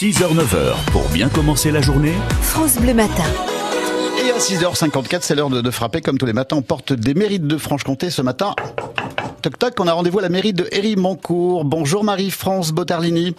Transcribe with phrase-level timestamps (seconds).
[0.00, 3.24] 6h-9h, pour bien commencer la journée, France Bleu Matin.
[4.24, 6.54] Et à 6h54, c'est l'heure de, de frapper comme tous les matins.
[6.54, 8.54] On porte des mérites de Franche-Comté ce matin.
[9.42, 11.64] Toc toc, on a rendez-vous à la mairie de Héry-Moncourt.
[11.64, 13.34] Bonjour Marie-France Botarlini.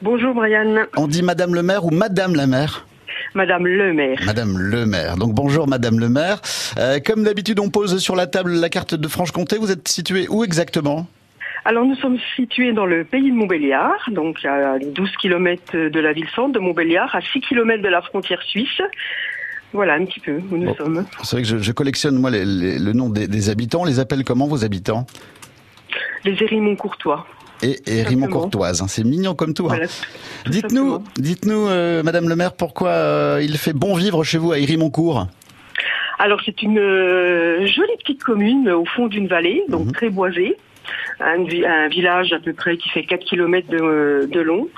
[0.00, 2.86] Bonjour Brian, On dit Madame le maire ou Madame la maire
[3.34, 4.20] Madame le maire.
[4.24, 5.16] Madame le maire.
[5.16, 6.40] Donc bonjour Madame le maire.
[6.78, 9.58] Euh, comme d'habitude, on pose sur la table la carte de Franche-Comté.
[9.58, 11.08] Vous êtes situé où exactement?
[11.64, 16.12] Alors nous sommes situés dans le pays de Montbéliard, donc à 12 km de la
[16.12, 18.80] ville-centre de Montbéliard, à 6 km de la frontière suisse.
[19.72, 20.74] Voilà un petit peu où nous Bon.
[20.76, 21.06] sommes.
[21.22, 23.82] C'est vrai que je, je collectionne moi les- les- le nom des, des habitants.
[23.82, 25.06] On les appelle comment vos habitants?
[26.24, 27.26] Les Hérimont courtois.
[27.62, 28.80] Et, et Rimont Courtoise.
[28.80, 28.86] hein.
[28.88, 29.64] C'est mignon comme tout.
[29.66, 29.76] hein.
[29.76, 29.86] Voilà.
[30.46, 34.58] Dites-nous, dites-nous, euh, Madame le maire, pourquoi euh, il fait bon vivre chez vous à
[34.58, 35.26] Irimoncourt
[36.18, 39.92] Alors c'est une euh, jolie petite commune au fond d'une vallée, donc Mhm.
[39.92, 40.56] très boisée.
[41.20, 44.68] Un, vi- un village à peu près qui fait 4 km de, de long,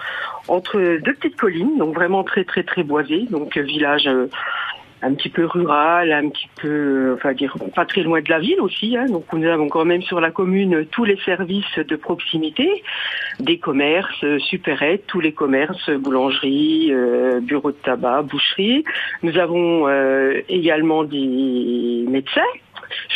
[0.48, 3.26] entre deux petites collines, donc vraiment très très très boisé.
[3.30, 4.26] Donc euh, village euh,
[5.04, 8.38] un petit peu rural, un petit peu, euh, enfin dire pas très loin de la
[8.38, 8.96] ville aussi.
[8.96, 9.06] hein.
[9.06, 12.68] donc nous avons quand même sur la commune tous les services de proximité,
[13.40, 18.84] des commerces, euh, supérettes, tous les commerces, boulangerie, euh, bureau de tabac, boucherie.
[19.22, 22.42] Nous avons euh, également des médecins,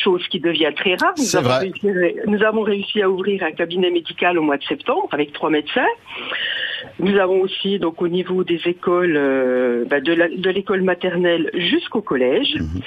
[0.03, 1.15] chose qui devient très rare.
[1.19, 1.87] Nous avons, réussi,
[2.27, 5.87] nous avons réussi à ouvrir un cabinet médical au mois de septembre avec trois médecins.
[6.99, 12.55] Nous avons aussi donc au niveau des écoles, euh, bah, de l'école maternelle jusqu'au collège.
[12.59, 12.81] Mhm.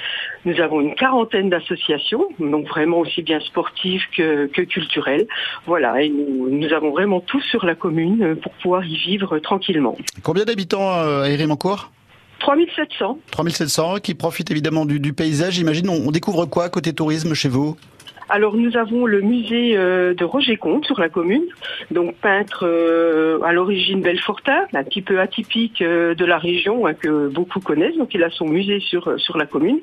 [0.46, 5.26] Nous avons une quarantaine d'associations, donc vraiment aussi bien sportives que, que culturelles.
[5.66, 9.38] Voilà, et nous, nous avons vraiment tout sur la commune euh, pour pouvoir y vivre
[9.38, 9.96] tranquillement.
[10.22, 11.90] Combien d'habitants euh, à Irimoncourt
[12.50, 13.18] 3700.
[13.30, 15.54] 3700 qui profitent évidemment du, du paysage.
[15.54, 17.76] J'imagine, on, on découvre quoi côté tourisme chez vous?
[18.28, 21.42] Alors nous avons le musée euh, de Roger Comte sur la commune,
[21.90, 26.94] donc peintre euh, à l'origine belfortin, un petit peu atypique euh, de la région hein,
[26.94, 27.96] que beaucoup connaissent.
[27.96, 29.80] Donc il a son musée sur sur la commune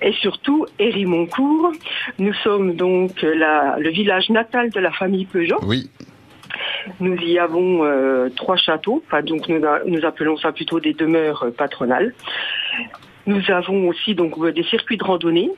[0.00, 1.72] et surtout Héry-Moncourt.
[2.18, 5.60] Nous sommes donc la, le village natal de la famille Peugeot.
[5.62, 5.90] Oui.
[7.00, 12.14] Nous y avons euh, trois châteaux, donc nous, appelons ça plutôt des demeures euh, patronales.
[13.26, 15.50] Nous avons aussi donc euh, des circuits de randonnée,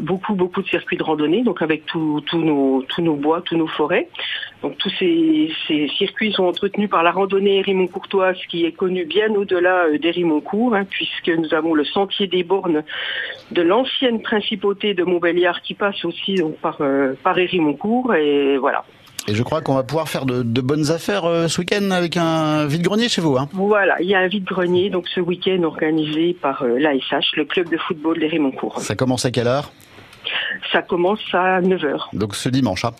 [0.00, 3.68] beaucoup beaucoup de circuits de randonnée, donc avec tous nos tous nos bois, tous nos
[3.68, 4.08] forêts.
[4.62, 5.52] Donc tous ces,
[5.98, 10.84] circuits sont entretenus par la randonnée Hérimont-Courtoise qui est connue bien au-delà euh, d'Hérimont-Court, hein,
[10.88, 12.82] puisque nous avons le sentier des bornes
[13.50, 18.84] de l'ancienne principauté de Montbéliard qui passe aussi par euh, par Hérimont-Court et voilà.
[19.28, 22.16] Et je crois qu'on va pouvoir faire de, de bonnes affaires euh, ce week-end avec
[22.16, 23.36] un vide-grenier chez vous.
[23.36, 23.48] Hein.
[23.52, 27.68] Voilà, il y a un vide-grenier donc ce week-end organisé par euh, l'ASH, le club
[27.68, 28.80] de football des Rémoncourt.
[28.80, 29.72] Ça commence à quelle heure?
[30.72, 32.84] Ça commence à 9h Donc ce dimanche.
[32.84, 32.92] Hein.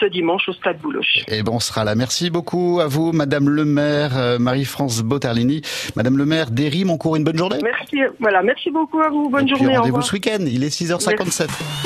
[0.00, 1.24] ce dimanche au stade Bouloche.
[1.28, 1.94] Et bon, on sera là.
[1.94, 5.62] Merci beaucoup à vous, Madame le maire, euh, Marie-France Botarlini.
[5.94, 7.58] Madame le maire d'Héry-Moncourt, une bonne journée.
[7.62, 11.48] Merci, voilà, merci beaucoup à vous, bonne Et journée, rendez-vous ce week-end, il est 6h57.